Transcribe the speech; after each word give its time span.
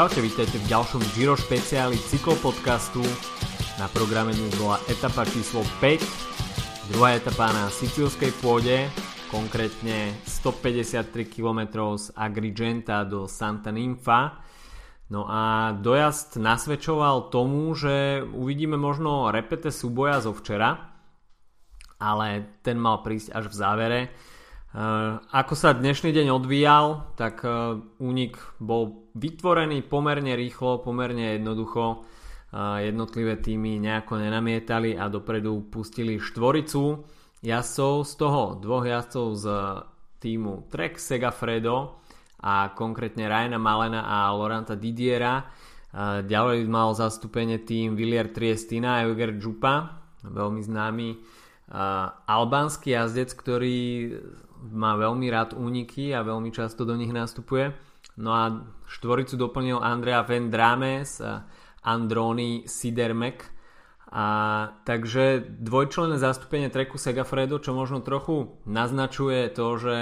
Čaute, 0.00 0.24
vítajte 0.24 0.56
v 0.56 0.70
ďalšom 0.72 1.02
Giro 1.12 1.36
špeciáli 1.36 2.00
cyklopodcastu. 2.00 3.04
Na 3.76 3.84
programe 3.92 4.32
dnes 4.32 4.48
bola 4.56 4.80
etapa 4.88 5.28
číslo 5.28 5.60
5, 5.76 6.88
druhá 6.88 7.20
etapa 7.20 7.52
na 7.52 7.68
sicilskej 7.68 8.32
pôde, 8.40 8.88
konkrétne 9.28 10.16
153 10.24 11.04
km 11.28 11.84
z 12.00 12.16
Agrigenta 12.16 13.04
do 13.04 13.28
Santa 13.28 13.68
Ninfa. 13.68 14.40
No 15.12 15.28
a 15.28 15.76
dojazd 15.76 16.40
nasvedčoval 16.40 17.28
tomu, 17.28 17.76
že 17.76 18.24
uvidíme 18.24 18.80
možno 18.80 19.28
repete 19.28 19.68
súboja 19.68 20.24
zo 20.24 20.32
včera, 20.32 20.96
ale 22.00 22.56
ten 22.64 22.80
mal 22.80 23.04
prísť 23.04 23.36
až 23.36 23.52
v 23.52 23.54
závere. 23.60 24.00
Eh, 24.70 25.12
ako 25.34 25.58
sa 25.58 25.74
dnešný 25.74 26.14
deň 26.14 26.30
odvíjal, 26.30 27.10
tak 27.18 27.42
eh, 27.42 27.74
únik 27.98 28.38
bol 28.62 29.10
vytvorený 29.18 29.82
pomerne 29.82 30.38
rýchlo, 30.38 30.78
pomerne 30.78 31.34
jednoducho. 31.34 32.06
Eh, 32.54 32.86
jednotlivé 32.86 33.34
týmy 33.42 33.82
nejako 33.82 34.22
nenamietali 34.22 34.94
a 34.94 35.10
dopredu 35.10 35.66
pustili 35.74 36.22
štvoricu 36.22 37.02
jazdcov, 37.42 37.94
z 38.06 38.12
toho 38.14 38.42
dvoch 38.62 38.86
jazdcov 38.86 39.26
z 39.34 39.46
týmu 40.22 40.70
Trek 40.70 41.02
Segafredo 41.02 41.98
a 42.38 42.70
konkrétne 42.70 43.26
Ryana 43.26 43.58
Malena 43.58 44.06
a 44.06 44.30
Loranta 44.30 44.78
Didiera. 44.78 45.50
Ďalej 46.22 46.70
mal 46.70 46.94
zastúpenie 46.94 47.66
tým 47.66 47.98
Villier 47.98 48.30
Triestina 48.30 49.00
a 49.00 49.08
Euger 49.08 49.34
Džupa, 49.34 49.98
veľmi 50.22 50.62
známy 50.62 51.08
albánsky 52.28 52.94
jazdec, 52.94 53.32
ktorý 53.34 53.76
má 54.60 54.96
veľmi 54.96 55.26
rád 55.32 55.56
úniky 55.56 56.12
a 56.12 56.26
veľmi 56.26 56.52
často 56.52 56.84
do 56.84 56.92
nich 56.94 57.10
nastupuje. 57.10 57.72
No 58.20 58.30
a 58.36 58.68
štvoricu 58.84 59.40
doplnil 59.40 59.80
Andrea 59.80 60.20
Vendrames 60.20 61.24
a 61.24 61.48
Androni 61.84 62.68
Sidermek. 62.68 63.48
A 64.10 64.26
takže 64.82 65.40
dvojčlenné 65.46 66.18
zastúpenie 66.18 66.66
treku 66.66 66.98
Segafredo, 66.98 67.62
čo 67.62 67.72
možno 67.72 68.02
trochu 68.02 68.58
naznačuje 68.66 69.54
to, 69.54 69.66
že 69.78 69.96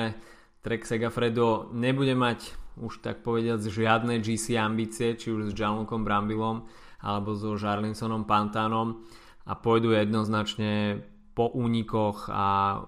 trek 0.64 0.88
Segafredo 0.88 1.68
nebude 1.76 2.16
mať 2.16 2.56
už 2.80 3.04
tak 3.04 3.20
povediať 3.26 3.68
žiadne 3.68 4.22
GC 4.22 4.56
ambície, 4.56 5.18
či 5.18 5.28
už 5.28 5.52
s 5.52 5.56
Gianlucom 5.56 6.06
Brambilom 6.06 6.64
alebo 7.02 7.34
so 7.36 7.54
Jarlinsonom 7.54 8.26
Pantánom 8.26 9.06
a 9.46 9.54
pôjdu 9.54 9.94
jednoznačne 9.94 11.02
po 11.34 11.50
únikoch 11.54 12.26
a 12.32 12.80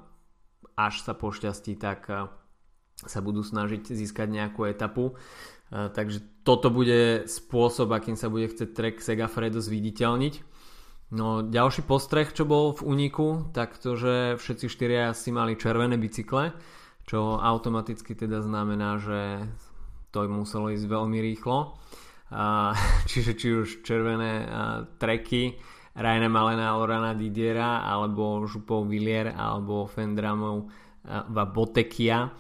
až 0.86 1.04
sa 1.04 1.12
pošťastí, 1.12 1.76
tak 1.76 2.06
eh, 2.08 2.28
sa 3.00 3.20
budú 3.20 3.44
snažiť 3.44 3.92
získať 3.92 4.28
nejakú 4.30 4.64
etapu. 4.68 5.16
Eh, 5.72 5.88
takže 5.92 6.22
toto 6.46 6.72
bude 6.72 7.26
spôsob, 7.28 7.92
akým 7.92 8.16
sa 8.16 8.32
bude 8.32 8.48
chcieť 8.48 8.70
Trek 8.72 8.96
Segafredo 9.02 9.60
zviditeľniť. 9.60 10.34
No 11.10 11.42
ďalší 11.42 11.82
postreh, 11.82 12.30
čo 12.30 12.46
bol 12.46 12.70
v 12.70 12.86
úniku, 12.86 13.50
tak 13.50 13.74
to, 13.82 13.98
že 13.98 14.38
všetci 14.38 14.66
štyria 14.70 15.10
si 15.10 15.34
mali 15.34 15.58
červené 15.58 15.98
bicykle, 15.98 16.54
čo 17.02 17.34
automaticky 17.42 18.14
teda 18.14 18.46
znamená, 18.46 19.02
že 19.02 19.42
to 20.14 20.22
muselo 20.30 20.70
ísť 20.70 20.86
veľmi 20.86 21.18
rýchlo. 21.18 21.74
Čiže 23.10 23.32
či 23.34 23.48
už 23.58 23.68
červené 23.82 24.46
treky, 25.02 25.58
Rajna 25.96 26.28
Malena, 26.30 26.78
Lorana 26.78 27.12
Didiera 27.14 27.82
alebo 27.82 28.46
Župov 28.46 28.86
Villier 28.86 29.34
alebo 29.34 29.90
Fendramov 29.90 30.70
va 31.06 31.44
Botekia. 31.50 32.30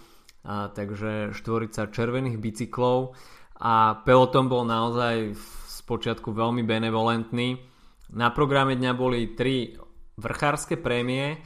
A, 0.40 0.72
takže 0.72 1.36
štvorica 1.36 1.90
červených 1.92 2.40
bicyklov. 2.40 3.12
A 3.60 4.00
peloton 4.06 4.48
bol 4.48 4.64
naozaj 4.64 5.36
z 5.66 5.78
počiatku 5.84 6.32
veľmi 6.32 6.64
benevolentný. 6.64 7.60
Na 8.16 8.32
programe 8.32 8.78
dňa 8.78 8.92
boli 8.96 9.36
tri 9.36 9.76
vrchárske 10.16 10.80
prémie 10.80 11.40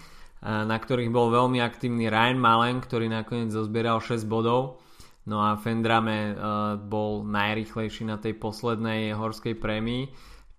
na 0.45 0.77
ktorých 0.77 1.09
bol 1.09 1.33
veľmi 1.33 1.65
aktívny 1.65 2.13
Ryan 2.13 2.37
Malen, 2.37 2.85
ktorý 2.85 3.09
nakoniec 3.09 3.49
zozbieral 3.49 4.05
6 4.05 4.29
bodov. 4.29 4.85
No 5.25 5.41
a 5.41 5.57
Fendrame 5.57 6.37
bol 6.85 7.25
najrychlejší 7.25 8.05
na 8.05 8.21
tej 8.21 8.37
poslednej 8.37 9.17
horskej 9.17 9.57
prémii 9.57 10.13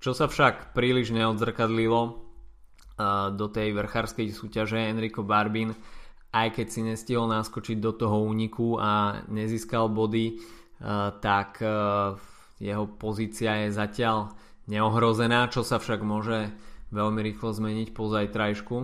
čo 0.05 0.13
sa 0.13 0.29
však 0.29 0.77
príliš 0.77 1.09
neodzrkadlilo 1.09 2.21
do 3.33 3.45
tej 3.49 3.73
vrchárskej 3.73 4.29
súťaže 4.29 4.77
Enrico 4.77 5.25
Barbin, 5.25 5.73
aj 6.29 6.61
keď 6.61 6.67
si 6.69 6.85
nestihol 6.85 7.25
naskočiť 7.25 7.81
do 7.81 7.89
toho 7.89 8.21
úniku 8.21 8.77
a 8.77 9.25
nezískal 9.33 9.89
body, 9.89 10.37
tak 11.25 11.57
jeho 12.61 12.85
pozícia 13.01 13.65
je 13.65 13.73
zatiaľ 13.73 14.37
neohrozená, 14.69 15.49
čo 15.49 15.65
sa 15.65 15.81
však 15.81 16.05
môže 16.05 16.53
veľmi 16.93 17.25
rýchlo 17.25 17.49
zmeniť 17.57 17.89
po 17.89 18.05
zajtrajšku, 18.05 18.77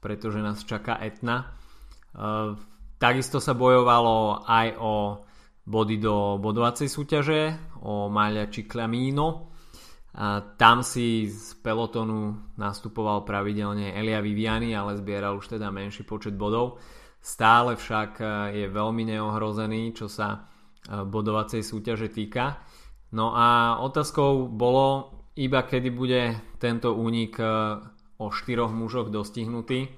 pretože 0.00 0.40
nás 0.40 0.64
čaká 0.64 0.96
Etna. 0.96 1.52
Takisto 2.96 3.36
sa 3.36 3.52
bojovalo 3.52 4.40
aj 4.48 4.80
o 4.80 5.20
body 5.68 6.00
do 6.00 6.40
bodovacej 6.40 6.88
súťaže, 6.88 7.52
o 7.84 8.08
Malia 8.08 8.48
Ciclamino, 8.48 9.52
a 10.14 10.54
tam 10.54 10.86
si 10.86 11.26
z 11.26 11.58
pelotonu 11.58 12.38
nastupoval 12.54 13.26
pravidelne 13.26 13.90
Elia 13.98 14.22
Viviani, 14.22 14.70
ale 14.70 14.94
zbieral 14.94 15.42
už 15.42 15.58
teda 15.58 15.74
menší 15.74 16.06
počet 16.06 16.38
bodov. 16.38 16.78
Stále 17.18 17.74
však 17.74 18.22
e, 18.22 18.26
je 18.62 18.66
veľmi 18.70 19.10
neohrozený, 19.10 19.90
čo 19.90 20.06
sa 20.06 20.28
e, 20.30 20.38
bodovacej 21.02 21.66
súťaže 21.66 22.14
týka. 22.14 22.62
No 23.10 23.34
a 23.34 23.80
otázkou 23.82 24.46
bolo, 24.54 25.10
iba 25.34 25.66
kedy 25.66 25.90
bude 25.90 26.22
tento 26.62 26.94
únik 26.94 27.34
e, 27.42 27.46
o 28.22 28.30
štyroch 28.30 28.70
mužoch 28.70 29.10
dostihnutý. 29.10 29.90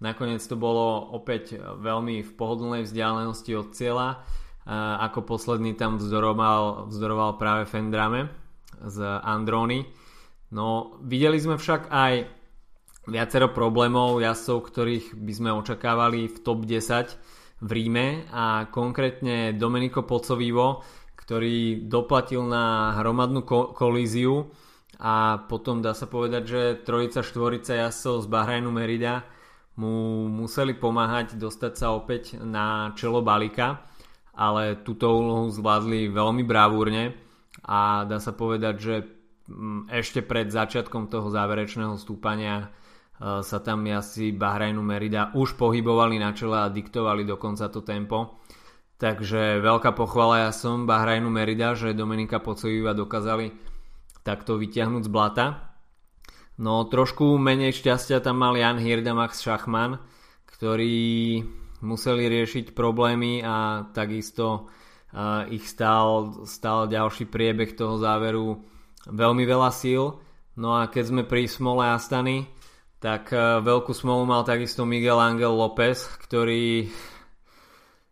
Nakoniec 0.00 0.40
to 0.40 0.56
bolo 0.56 1.12
opäť 1.12 1.60
veľmi 1.60 2.24
v 2.24 2.30
pohodlnej 2.32 2.88
vzdialenosti 2.88 3.52
od 3.52 3.76
cieľa. 3.76 4.24
Ako 5.04 5.28
posledný 5.28 5.76
tam 5.76 6.00
vzdoroval, 6.00 6.88
vzdoroval 6.88 7.36
práve 7.36 7.68
Fendrame 7.68 8.39
z 8.86 8.96
Androny. 9.20 9.84
No, 10.50 10.98
videli 11.04 11.38
sme 11.38 11.60
však 11.60 11.92
aj 11.92 12.26
viacero 13.06 13.48
problémov 13.50 14.20
jazdcov, 14.20 14.58
ktorých 14.70 15.06
by 15.16 15.32
sme 15.32 15.50
očakávali 15.56 16.28
v 16.30 16.36
top 16.42 16.66
10 16.66 17.16
v 17.60 17.70
Ríme 17.70 18.28
a 18.32 18.66
konkrétne 18.72 19.52
Domenico 19.52 20.02
Pocovivo, 20.04 20.82
ktorý 21.16 21.86
doplatil 21.86 22.42
na 22.44 22.96
hromadnú 22.98 23.44
ko- 23.44 23.70
kolíziu 23.76 24.50
a 25.00 25.44
potom 25.48 25.80
dá 25.80 25.96
sa 25.96 26.10
povedať, 26.10 26.42
že 26.44 26.62
trojica, 26.84 27.24
štvorica 27.24 27.72
jazdcov 27.76 28.24
z 28.24 28.26
Bahrajnu 28.28 28.70
Merida 28.72 29.24
mu 29.80 30.26
museli 30.28 30.76
pomáhať 30.76 31.40
dostať 31.40 31.72
sa 31.72 31.96
opäť 31.96 32.36
na 32.36 32.92
čelo 32.98 33.24
balíka, 33.24 33.80
ale 34.36 34.76
túto 34.82 35.08
úlohu 35.08 35.48
zvládli 35.48 36.12
veľmi 36.12 36.44
bravúrne 36.44 37.29
a 37.66 38.06
dá 38.06 38.18
sa 38.22 38.30
povedať, 38.30 38.74
že 38.78 38.94
mm, 39.50 39.90
ešte 39.90 40.22
pred 40.22 40.48
začiatkom 40.48 41.10
toho 41.10 41.28
záverečného 41.28 41.98
stúpania 41.98 42.66
e, 43.18 43.42
sa 43.42 43.58
tam 43.58 43.82
asi 43.90 44.30
Bahrajnu 44.30 44.80
Merida 44.80 45.34
už 45.34 45.58
pohybovali 45.58 46.22
na 46.22 46.30
čele 46.30 46.62
a 46.62 46.72
diktovali 46.72 47.26
dokonca 47.26 47.66
to 47.68 47.82
tempo. 47.82 48.38
Takže 49.00 49.64
veľká 49.64 49.96
pochvala 49.96 50.48
ja 50.48 50.50
som 50.52 50.84
Bahrajnu 50.84 51.32
Merida, 51.32 51.72
že 51.72 51.96
Dominika 51.96 52.38
Pocoviva 52.38 52.92
dokázali 52.92 53.48
takto 54.20 54.60
vyťahnuť 54.60 55.02
z 55.08 55.10
blata. 55.10 55.46
No 56.60 56.84
trošku 56.84 57.40
menej 57.40 57.72
šťastia 57.72 58.20
tam 58.20 58.44
mal 58.44 58.52
Jan 58.52 58.76
Hirda 58.76 59.16
Max 59.16 59.40
Schachman, 59.40 59.96
ktorí 60.44 61.40
museli 61.80 62.28
riešiť 62.28 62.76
problémy 62.76 63.40
a 63.40 63.88
takisto 63.96 64.68
ich 65.50 65.66
stál, 65.66 66.38
stál 66.46 66.86
ďalší 66.86 67.26
priebeh 67.26 67.74
toho 67.74 67.98
záveru 67.98 68.62
veľmi 69.10 69.42
veľa 69.42 69.70
síl. 69.74 70.22
No 70.60 70.76
a 70.76 70.86
keď 70.86 71.04
sme 71.10 71.22
pri 71.26 71.50
smole 71.50 71.88
Astany, 71.88 72.46
tak 73.00 73.32
e, 73.32 73.64
veľkú 73.64 73.96
smolu 73.96 74.28
mal 74.28 74.44
takisto 74.44 74.84
Miguel 74.84 75.16
Angel 75.16 75.50
López, 75.56 76.04
ktorý 76.20 76.86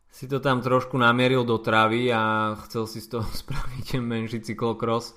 si 0.09 0.27
to 0.27 0.41
tam 0.43 0.65
trošku 0.65 0.97
namieril 0.97 1.45
do 1.45 1.61
travy 1.61 2.11
a 2.11 2.57
chcel 2.67 2.89
si 2.89 3.05
z 3.05 3.21
toho 3.21 3.29
spraviť 3.45 4.01
menší 4.01 4.41
cyklokros, 4.43 5.13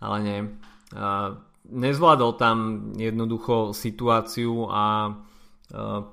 ale 0.00 0.16
nie. 0.22 0.38
Nezvládol 1.70 2.32
tam 2.40 2.56
jednoducho 2.96 3.74
situáciu 3.74 4.70
a 4.70 4.84
e, 5.06 5.10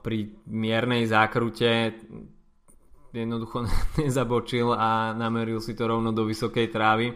pri 0.01 0.33
miernej 0.49 1.05
zákrute 1.05 2.01
jednoducho 3.23 3.65
nezabočil 4.01 4.73
a 4.75 5.13
nameril 5.17 5.57
si 5.63 5.73
to 5.73 5.89
rovno 5.89 6.13
do 6.13 6.27
vysokej 6.27 6.69
trávy. 6.69 7.15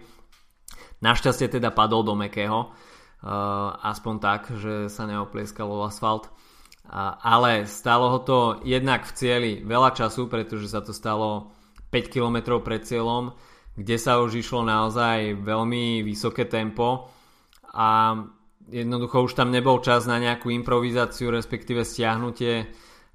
Našťastie 1.01 1.49
teda 1.49 1.73
padol 1.73 2.05
do 2.05 2.13
mekého, 2.13 2.69
uh, 2.69 3.73
aspoň 3.81 4.15
tak, 4.21 4.41
že 4.53 4.89
sa 4.89 5.09
neoplieskalo 5.09 5.81
asfalt. 5.85 6.29
Uh, 6.85 7.17
ale 7.21 7.65
stalo 7.65 8.09
ho 8.13 8.19
to 8.21 8.39
jednak 8.65 9.05
v 9.09 9.15
cieli 9.17 9.51
veľa 9.65 9.97
času, 9.97 10.29
pretože 10.29 10.69
sa 10.69 10.81
to 10.85 10.93
stalo 10.93 11.53
5 11.89 12.07
km 12.07 12.61
pred 12.61 12.85
cieľom, 12.85 13.33
kde 13.75 13.97
sa 13.97 14.21
už 14.21 14.39
išlo 14.39 14.61
naozaj 14.63 15.41
veľmi 15.41 16.05
vysoké 16.05 16.45
tempo 16.47 17.11
a 17.71 18.19
jednoducho 18.71 19.27
už 19.27 19.35
tam 19.35 19.51
nebol 19.51 19.83
čas 19.83 20.07
na 20.07 20.19
nejakú 20.19 20.51
improvizáciu, 20.51 21.31
respektíve 21.31 21.83
stiahnutie 21.83 22.53
e, 22.61 22.65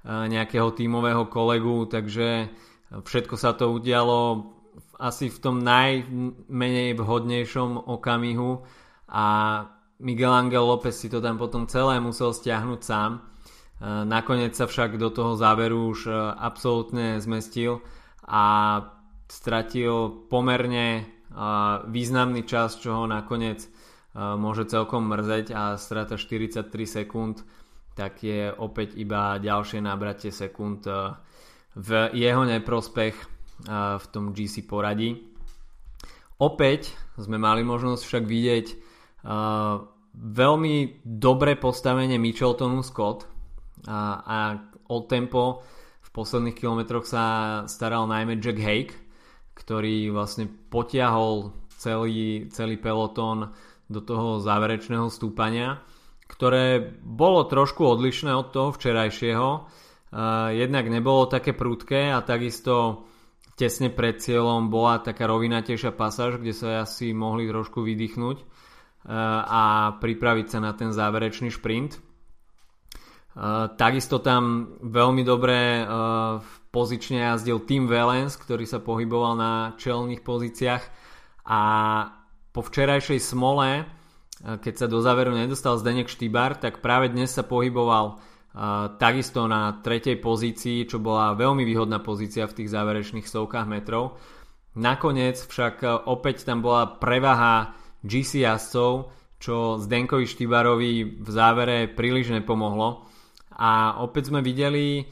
nejakého 0.05 0.73
tímového 0.73 1.29
kolegu, 1.29 1.89
takže 1.89 2.53
všetko 2.91 3.35
sa 3.35 3.53
to 3.53 3.71
udialo 3.71 4.51
asi 4.97 5.29
v 5.29 5.37
tom 5.41 5.61
najmenej 5.61 6.97
vhodnejšom 6.97 7.85
okamihu 7.85 8.65
a 9.11 9.25
Miguel 9.97 10.33
Angel 10.33 10.61
López 10.61 10.93
si 10.93 11.09
to 11.09 11.21
tam 11.21 11.41
potom 11.41 11.65
celé 11.65 11.97
musel 11.97 12.33
stiahnuť 12.33 12.81
sám. 12.81 13.11
E, 13.17 13.19
nakoniec 14.05 14.53
sa 14.53 14.69
však 14.69 15.01
do 15.01 15.09
toho 15.09 15.33
záveru 15.33 15.89
už 15.89 16.09
e, 16.09 16.13
absolútne 16.37 17.17
zmestil 17.17 17.81
a 18.25 18.43
stratil 19.27 20.25
pomerne 20.31 21.17
významný 21.91 22.47
čas, 22.47 22.79
čo 22.79 22.97
ho 22.97 23.05
nakoniec 23.05 23.67
môže 24.15 24.65
celkom 24.65 25.05
mrzeť 25.05 25.53
a 25.53 25.75
strata 25.77 26.15
43 26.17 26.71
sekúnd 26.87 27.43
tak 27.97 28.21
je 28.21 28.53
opäť 28.53 28.93
iba 29.01 29.41
ďalšie 29.41 29.81
nabratie 29.81 30.29
sekúnd 30.29 30.85
v 31.77 31.89
jeho 32.17 32.43
neprospech 32.43 33.15
v 33.97 34.05
tom 34.09 34.33
GC 34.33 34.65
poradí. 34.65 35.17
Opäť 36.37 36.93
sme 37.17 37.41
mali 37.41 37.65
možnosť 37.65 38.01
však 38.05 38.23
vidieť 38.25 38.67
veľmi 40.17 40.75
dobré 41.05 41.57
postavenie 41.57 42.17
Micheltonu 42.17 42.81
Scott 42.81 43.29
a, 43.85 44.21
a 44.21 44.37
o 44.89 44.97
tempo 45.05 45.61
v 46.01 46.09
posledných 46.09 46.57
kilometroch 46.57 47.05
sa 47.05 47.23
staral 47.69 48.09
najmä 48.09 48.41
Jack 48.41 48.57
Hake, 48.57 48.95
ktorý 49.53 50.09
vlastne 50.13 50.49
potiahol 50.49 51.53
celý, 51.77 52.49
celý 52.49 52.77
pelotón 52.77 53.53
do 53.87 54.01
toho 54.01 54.41
záverečného 54.41 55.09
stúpania, 55.13 55.81
ktoré 56.27 56.81
bolo 57.01 57.45
trošku 57.45 57.85
odlišné 57.85 58.33
od 58.33 58.51
toho 58.51 58.69
včerajšieho. 58.73 59.49
Jednak 60.53 60.85
nebolo 60.87 61.27
také 61.27 61.51
prudké 61.51 62.15
a 62.15 62.23
takisto 62.23 63.03
tesne 63.57 63.89
pred 63.89 64.21
cieľom 64.21 64.71
bola 64.71 65.03
taká 65.03 65.27
rovinatejšia 65.27 65.91
pasáž, 65.91 66.39
kde 66.39 66.53
sa 66.53 66.87
asi 66.87 67.11
mohli 67.11 67.49
trošku 67.49 67.83
vydýchnuť 67.83 68.37
a 69.47 69.95
pripraviť 69.99 70.47
sa 70.47 70.59
na 70.63 70.71
ten 70.77 70.95
záverečný 70.95 71.51
šprint. 71.51 71.99
Takisto 73.77 74.17
tam 74.23 74.73
veľmi 74.81 75.21
dobre 75.21 75.85
pozične 76.73 77.33
jazdil 77.33 77.61
Tim 77.65 77.85
Valens, 77.85 78.33
ktorý 78.39 78.65
sa 78.65 78.81
pohyboval 78.81 79.33
na 79.37 79.51
čelných 79.77 80.25
pozíciách 80.25 80.83
a 81.45 81.61
po 82.55 82.61
včerajšej 82.65 83.19
smole, 83.21 83.85
keď 84.41 84.73
sa 84.73 84.87
do 84.89 85.01
záveru 85.01 85.33
nedostal 85.33 85.77
Zdenek 85.77 86.09
Štýbar, 86.09 86.57
tak 86.57 86.81
práve 86.81 87.13
dnes 87.13 87.33
sa 87.33 87.45
pohyboval 87.45 88.17
takisto 88.97 89.45
na 89.45 89.77
tretej 89.85 90.17
pozícii, 90.17 90.89
čo 90.89 90.97
bola 90.97 91.37
veľmi 91.37 91.61
výhodná 91.61 92.01
pozícia 92.01 92.49
v 92.49 92.57
tých 92.57 92.73
záverečných 92.73 93.29
stovkách 93.29 93.69
metrov. 93.69 94.17
Nakoniec 94.73 95.37
však 95.37 96.05
opäť 96.09 96.45
tam 96.45 96.65
bola 96.65 96.97
prevaha 96.97 97.77
GC 98.01 98.41
jazdcov, 98.45 99.13
čo 99.37 99.77
Zdenkovi 99.77 100.25
Štýbarovi 100.25 101.21
v 101.21 101.29
závere 101.29 101.85
príliš 101.85 102.33
nepomohlo. 102.33 103.05
A 103.57 104.01
opäť 104.01 104.33
sme 104.33 104.41
videli 104.41 105.05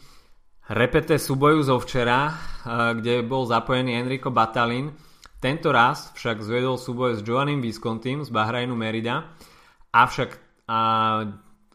repete 0.66 1.22
súboju 1.22 1.62
zo 1.62 1.78
včera, 1.78 2.34
kde 2.66 3.22
bol 3.22 3.46
zapojený 3.46 4.02
Enrico 4.02 4.34
Batalin, 4.34 4.90
tento 5.38 5.70
raz 5.70 6.10
však 6.18 6.42
zvedol 6.42 6.82
súboj 6.82 7.18
s 7.18 7.22
Joanim 7.22 7.62
Viscontim 7.62 8.26
z 8.26 8.34
Bahrajnu 8.34 8.74
Merida, 8.74 9.30
avšak 9.94 10.42
a 10.66 10.82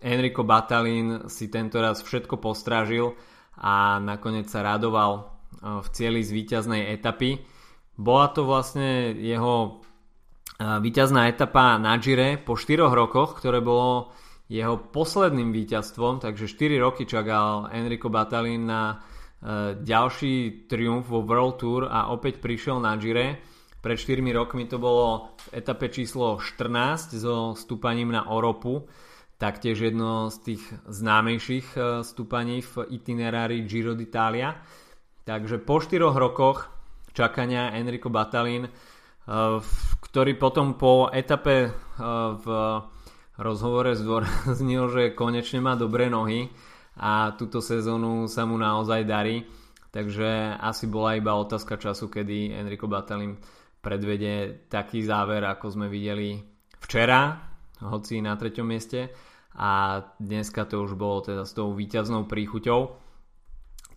Enrico 0.00 0.43
Batalin 0.43 1.29
si 1.29 1.52
tento 1.52 1.81
raz 1.81 2.00
všetko 2.00 2.41
postražil 2.41 3.12
a 3.61 4.00
nakoniec 4.00 4.49
sa 4.49 4.64
radoval 4.64 5.29
v 5.61 5.88
cieli 5.93 6.25
z 6.25 6.32
víťaznej 6.32 6.88
etapy. 6.97 7.41
Bola 8.00 8.32
to 8.32 8.49
vlastne 8.49 9.12
jeho 9.17 9.85
víťazná 10.61 11.29
etapa 11.29 11.76
na 11.76 11.97
Gire 12.00 12.41
po 12.41 12.56
4 12.56 12.81
rokoch, 12.88 13.37
ktoré 13.41 13.61
bolo 13.61 14.12
jeho 14.49 14.81
posledným 14.81 15.52
víťazstvom, 15.52 16.25
takže 16.25 16.49
4 16.49 16.81
roky 16.81 17.05
čakal 17.05 17.69
Enrico 17.70 18.08
Batalin 18.08 18.64
na 18.67 19.05
ďalší 19.81 20.69
triumf 20.69 21.08
vo 21.08 21.25
World 21.25 21.56
Tour 21.56 21.88
a 21.88 22.12
opäť 22.12 22.44
prišiel 22.44 22.76
na 22.81 22.97
Gire 23.00 23.41
pred 23.81 23.97
4 23.97 24.20
rokmi 24.37 24.69
to 24.69 24.76
bolo 24.76 25.32
v 25.49 25.64
etape 25.64 25.88
číslo 25.88 26.37
14 26.37 27.17
so 27.17 27.56
stúpaním 27.56 28.12
na 28.12 28.29
Oropu, 28.29 28.85
taktiež 29.40 29.81
jedno 29.81 30.28
z 30.28 30.37
tých 30.52 30.62
známejších 30.84 31.66
e, 31.72 31.78
stúpaní 32.04 32.60
v 32.60 32.92
itinerári 32.92 33.64
Giro 33.64 33.96
d'Italia. 33.96 34.60
Takže 35.25 35.56
po 35.64 35.81
4 35.81 35.96
rokoch 36.12 36.69
čakania 37.16 37.72
Enrico 37.72 38.12
Batalin, 38.12 38.69
e, 38.69 38.70
ktorý 40.04 40.37
potom 40.37 40.76
po 40.76 41.08
etape 41.08 41.56
e, 41.64 41.70
v 42.37 42.46
rozhovore 43.40 43.96
zdôraznil, 43.96 44.92
že 44.92 45.16
konečne 45.16 45.64
má 45.64 45.72
dobré 45.72 46.12
nohy 46.12 46.52
a 47.00 47.32
túto 47.32 47.64
sezónu 47.64 48.28
sa 48.28 48.44
mu 48.44 48.60
naozaj 48.60 49.08
darí. 49.08 49.48
Takže 49.90 50.54
asi 50.60 50.84
bola 50.87 51.16
iba 51.16 51.32
otázka 51.34 51.81
času, 51.81 52.12
kedy 52.12 52.52
Enrico 52.60 52.87
Batalin 52.87 53.40
predvede 53.81 54.69
taký 54.69 55.00
záver, 55.00 55.42
ako 55.48 55.81
sme 55.81 55.88
videli 55.88 56.37
včera, 56.78 57.40
hoci 57.81 58.20
na 58.20 58.37
treťom 58.37 58.69
mieste 58.69 59.29
a 59.55 60.02
dneska 60.23 60.64
to 60.64 60.87
už 60.87 60.94
bolo 60.94 61.25
teda 61.26 61.43
s 61.43 61.52
tou 61.52 61.75
výťaznou 61.75 62.26
príchuťou. 62.31 62.81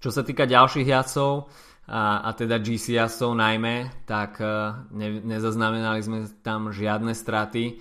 Čo 0.02 0.10
sa 0.12 0.26
týka 0.26 0.44
ďalších 0.44 0.90
jazdcov 0.90 1.48
a, 1.88 2.28
a 2.28 2.30
teda 2.36 2.60
GC 2.60 3.00
jazdcov 3.00 3.32
najmä, 3.38 4.04
tak 4.04 4.42
e, 4.44 4.48
ne, 4.92 5.24
nezaznamenali 5.24 6.00
sme 6.04 6.20
tam 6.44 6.76
žiadne 6.76 7.16
straty, 7.16 7.64
e, 7.70 7.74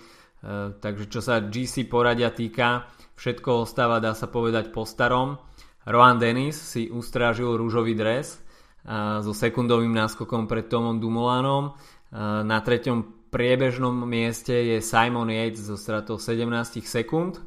takže 0.78 1.10
čo 1.10 1.18
sa 1.18 1.42
GC 1.42 1.90
poradia 1.90 2.30
týka, 2.30 2.86
všetko 3.18 3.66
ostáva 3.66 3.98
dá 3.98 4.14
sa 4.14 4.30
povedať 4.30 4.70
po 4.70 4.86
starom. 4.86 5.40
Rohan 5.82 6.22
Dennis 6.22 6.54
si 6.54 6.86
ustrážil 6.86 7.58
rúžový 7.58 7.98
dres 7.98 8.38
so 9.22 9.34
sekundovým 9.34 9.94
náskokom 9.94 10.50
pred 10.50 10.66
Tomom 10.66 10.98
Dumolanom. 10.98 11.74
Na 12.46 12.58
treťom 12.62 13.30
priebežnom 13.30 14.04
mieste 14.04 14.52
je 14.52 14.78
Simon 14.82 15.30
Yates 15.30 15.70
so 15.70 15.78
stratou 15.78 16.18
17 16.18 16.82
sekúnd. 16.82 17.40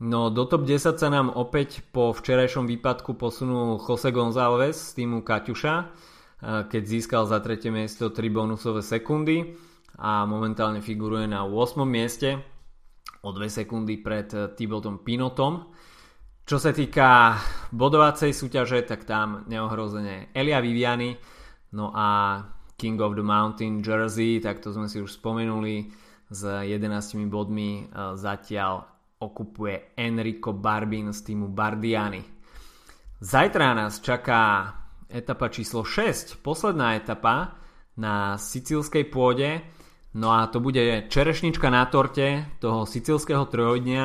No 0.00 0.32
do 0.32 0.48
top 0.48 0.64
10 0.64 0.96
sa 0.96 1.08
nám 1.12 1.28
opäť 1.28 1.84
po 1.92 2.16
včerajšom 2.16 2.64
výpadku 2.64 3.20
posunul 3.20 3.76
Jose 3.84 4.08
González 4.08 4.72
z 4.72 4.96
týmu 4.96 5.20
Kaťuša, 5.20 5.74
keď 6.72 6.82
získal 6.88 7.28
za 7.28 7.36
tretie 7.44 7.68
miesto 7.68 8.08
3 8.08 8.16
bonusové 8.32 8.80
sekundy 8.80 9.52
a 10.00 10.24
momentálne 10.24 10.80
figuruje 10.80 11.28
na 11.28 11.44
8. 11.44 11.84
mieste 11.84 12.40
o 13.20 13.28
2 13.28 13.44
sekundy 13.52 14.00
pred 14.00 14.56
Thibaultom 14.56 15.04
Pinotom. 15.04 15.68
Čo 16.48 16.56
sa 16.56 16.72
týka 16.72 17.36
bodovacej 17.68 18.32
súťaže, 18.32 18.80
tak 18.88 19.04
tam 19.04 19.44
neohrozene 19.52 20.32
Elia 20.32 20.64
Viviani, 20.64 21.12
no 21.76 21.92
a 21.92 22.40
King 22.80 22.96
of 23.04 23.12
the 23.12 23.22
Mountain 23.22 23.84
Jersey, 23.84 24.40
tak 24.40 24.64
to 24.64 24.72
sme 24.72 24.88
si 24.88 24.96
už 24.96 25.20
spomenuli, 25.20 25.92
s 26.30 26.46
11 26.46 27.28
bodmi 27.28 27.84
e, 27.84 28.14
zatiaľ 28.14 28.86
okupuje 29.20 29.92
Enrico 29.96 30.52
Barbin 30.52 31.12
z 31.12 31.20
týmu 31.22 31.48
Bardiani. 31.52 32.24
Zajtra 33.20 33.76
nás 33.76 34.00
čaká 34.00 34.72
etapa 35.12 35.52
číslo 35.52 35.84
6, 35.84 36.40
posledná 36.40 36.96
etapa 36.96 37.60
na 38.00 38.40
sicílskej 38.40 39.12
pôde, 39.12 39.60
no 40.16 40.32
a 40.32 40.48
to 40.48 40.64
bude 40.64 41.04
čerešnička 41.12 41.68
na 41.68 41.84
torte 41.92 42.48
toho 42.64 42.88
sicílskeho 42.88 43.44
trojdňa 43.44 44.04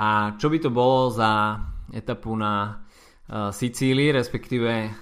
a 0.00 0.32
čo 0.40 0.48
by 0.48 0.58
to 0.64 0.70
bolo 0.72 1.12
za 1.12 1.60
etapu 1.92 2.32
na 2.32 2.72
uh, 2.72 3.52
Sicílii, 3.52 4.12
respektíve 4.12 4.72
uh, 4.88 4.92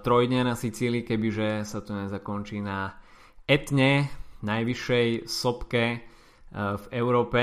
trojdne 0.00 0.44
na 0.48 0.54
Sicílii, 0.56 1.04
kebyže 1.04 1.64
sa 1.68 1.84
to 1.84 1.92
nezakončí 1.92 2.60
na 2.64 2.96
etne, 3.44 4.08
najvyššej 4.44 5.28
sopke 5.28 5.84
uh, 5.92 6.76
v 6.76 6.84
Európe. 6.94 7.40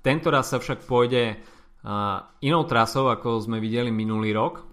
Tento 0.00 0.28
raz 0.32 0.48
sa 0.48 0.58
však 0.60 0.88
pôjde 0.88 1.40
inou 2.40 2.62
trasou, 2.68 3.08
ako 3.12 3.40
sme 3.40 3.60
videli 3.60 3.88
minulý 3.88 4.32
rok. 4.36 4.64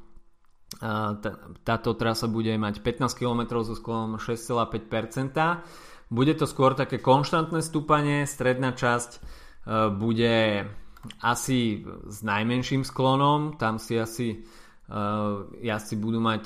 Táto 1.63 1.95
trasa 1.95 2.27
bude 2.27 2.51
mať 2.55 2.83
15 2.83 3.15
km 3.15 3.63
so 3.63 3.75
sklom 3.75 4.19
6,5%. 4.19 5.35
Bude 6.07 6.33
to 6.39 6.47
skôr 6.47 6.75
také 6.75 7.03
konštantné 7.03 7.59
stúpanie, 7.59 8.23
stredná 8.23 8.71
časť 8.71 9.19
bude 9.99 10.67
asi 11.23 11.83
s 12.07 12.19
najmenším 12.23 12.87
sklonom, 12.87 13.59
tam 13.59 13.79
si 13.79 13.99
asi 13.99 14.47
jazdci 15.63 15.95
budú 15.99 16.23
mať 16.23 16.43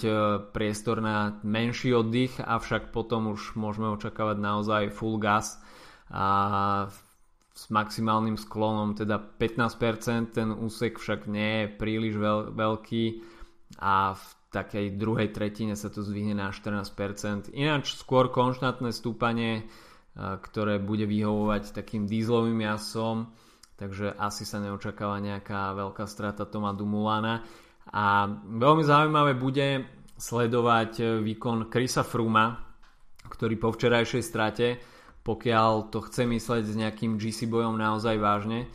priestor 0.49 0.97
na 0.97 1.37
menší 1.45 1.93
oddych, 1.93 2.41
avšak 2.41 2.89
potom 2.89 3.37
už 3.37 3.53
môžeme 3.53 3.93
očakávať 3.93 4.37
naozaj 4.41 4.83
full 4.89 5.21
gas 5.21 5.61
a 6.09 6.89
s 7.51 7.67
maximálnym 7.67 8.39
sklonom 8.39 8.95
teda 8.95 9.19
15%, 9.19 10.35
ten 10.35 10.49
úsek 10.55 10.95
však 10.97 11.27
nie 11.27 11.67
je 11.67 11.73
príliš 11.75 12.15
veľ, 12.15 12.55
veľký 12.55 13.05
a 13.83 14.15
v 14.15 14.25
takej 14.51 14.99
druhej 14.99 15.31
tretine 15.31 15.75
sa 15.79 15.87
to 15.87 16.03
zvihne 16.03 16.35
na 16.35 16.51
14%. 16.51 17.51
Ináč 17.55 17.95
skôr 17.95 18.31
konštantné 18.31 18.91
stúpanie, 18.91 19.67
ktoré 20.15 20.79
bude 20.79 21.07
vyhovovať 21.07 21.71
takým 21.71 22.03
dízlovým 22.03 22.59
jasom, 22.67 23.31
takže 23.79 24.11
asi 24.19 24.43
sa 24.43 24.59
neočakáva 24.59 25.23
nejaká 25.23 25.71
veľká 25.71 26.03
strata 26.03 26.43
Toma 26.43 26.75
Dumulana. 26.75 27.47
A 27.95 28.27
veľmi 28.43 28.83
zaujímavé 28.83 29.39
bude 29.39 29.87
sledovať 30.19 31.23
výkon 31.23 31.71
Krisa 31.71 32.03
Fruma, 32.03 32.59
ktorý 33.27 33.55
po 33.55 33.71
včerajšej 33.71 34.23
strate 34.23 34.67
pokiaľ 35.21 35.93
to 35.93 36.01
chce 36.05 36.25
mysleť 36.25 36.63
s 36.65 36.75
nejakým 36.75 37.21
GC 37.21 37.45
bojom 37.45 37.77
naozaj 37.77 38.17
vážne 38.17 38.65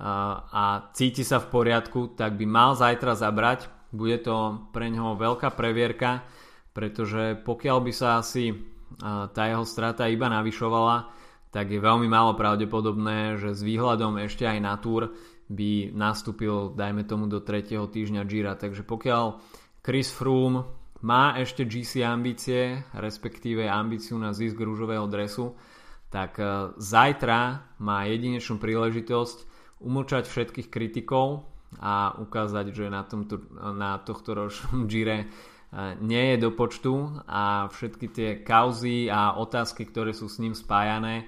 a, 0.00 0.88
cíti 0.96 1.26
sa 1.26 1.42
v 1.42 1.50
poriadku, 1.52 2.16
tak 2.16 2.40
by 2.40 2.46
mal 2.48 2.72
zajtra 2.78 3.18
zabrať. 3.18 3.68
Bude 3.90 4.22
to 4.22 4.64
pre 4.70 4.86
neho 4.86 5.18
veľká 5.18 5.50
previerka, 5.52 6.22
pretože 6.70 7.42
pokiaľ 7.42 7.78
by 7.82 7.92
sa 7.92 8.22
asi 8.22 8.54
tá 9.34 9.42
jeho 9.50 9.66
strata 9.66 10.06
iba 10.06 10.30
navyšovala, 10.30 11.10
tak 11.50 11.74
je 11.74 11.82
veľmi 11.82 12.06
málo 12.06 12.38
pravdepodobné, 12.38 13.42
že 13.42 13.50
s 13.54 13.62
výhľadom 13.66 14.22
ešte 14.22 14.46
aj 14.46 14.58
na 14.62 14.78
túr 14.78 15.10
by 15.50 15.90
nastúpil, 15.90 16.70
dajme 16.78 17.02
tomu, 17.02 17.26
do 17.26 17.42
3. 17.42 17.74
týždňa 17.74 18.22
Gira. 18.30 18.54
Takže 18.54 18.86
pokiaľ 18.86 19.42
Chris 19.82 20.14
Froome 20.14 20.62
má 21.02 21.34
ešte 21.34 21.66
GC 21.66 22.06
ambície, 22.06 22.86
respektíve 22.94 23.66
ambíciu 23.66 24.14
na 24.14 24.30
zisk 24.30 24.54
rúžového 24.62 25.10
dresu, 25.10 25.58
tak 26.10 26.42
e, 26.42 26.74
zajtra 26.76 27.62
má 27.78 28.04
jedinečnú 28.04 28.58
príležitosť 28.58 29.46
umlčať 29.80 30.26
všetkých 30.26 30.68
kritikov 30.68 31.46
a 31.78 32.18
ukázať, 32.18 32.74
že 32.74 32.90
na, 32.90 33.06
tomto, 33.06 33.40
na 33.54 34.02
tohto 34.02 34.34
ročnom 34.34 34.90
Gire 34.90 35.24
e, 35.24 35.26
nie 36.02 36.34
je 36.34 36.36
do 36.42 36.50
počtu 36.50 37.22
a 37.30 37.70
všetky 37.70 38.06
tie 38.10 38.28
kauzy 38.42 39.06
a 39.06 39.38
otázky, 39.38 39.86
ktoré 39.86 40.10
sú 40.10 40.26
s 40.26 40.42
ním 40.42 40.52
spájané, 40.52 41.24
e, 41.24 41.26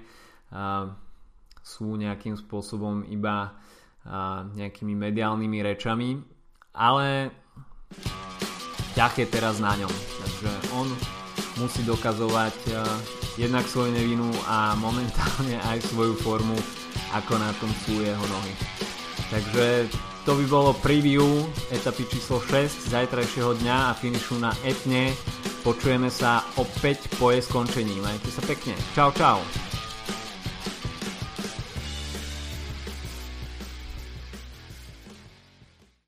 sú 1.63 1.95
nejakým 1.95 2.35
spôsobom 2.37 3.07
iba 3.07 3.57
nejakými 4.59 4.99
mediálnymi 4.99 5.63
rečami, 5.63 6.19
ale 6.75 7.31
ťah 8.99 9.15
je 9.15 9.27
teraz 9.31 9.63
na 9.63 9.79
ňom. 9.79 9.87
Takže 9.87 10.51
on 10.75 10.91
musí 11.55 11.87
dokazovať 11.87 12.51
jednak 13.37 13.65
svoju 13.65 13.93
nevinu 13.93 14.29
a 14.45 14.77
momentálne 14.77 15.57
aj 15.69 15.81
svoju 15.89 16.13
formu, 16.19 16.57
ako 17.13 17.33
na 17.37 17.49
tom 17.57 17.69
sú 17.85 18.01
jeho 18.01 18.25
nohy. 18.29 18.53
Takže 19.33 19.89
to 20.23 20.37
by 20.39 20.45
bolo 20.47 20.71
preview 20.79 21.25
etapy 21.73 22.07
číslo 22.07 22.39
6 22.39 22.93
zajtrajšieho 22.93 23.59
dňa 23.59 23.77
a 23.91 23.97
finišu 23.97 24.39
na 24.39 24.53
Etne. 24.63 25.11
Počujeme 25.65 26.07
sa 26.07 26.45
opäť 26.59 27.11
po 27.17 27.33
jej 27.33 27.41
skončení. 27.41 27.97
Majte 27.99 28.29
sa 28.29 28.43
pekne. 28.45 28.77
Čau, 28.95 29.11
čau. 29.15 29.41